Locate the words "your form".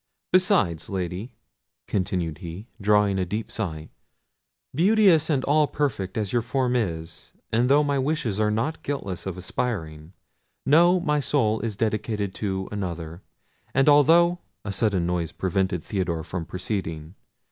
6.33-6.75